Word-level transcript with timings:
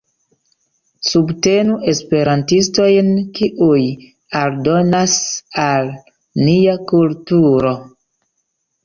Subtenu 1.07 1.75
esperantistojn, 1.91 3.11
kiuj 3.39 3.81
aldonas 4.39 5.13
al 5.65 5.91
nia 6.49 6.75
kulturo. 6.95 7.75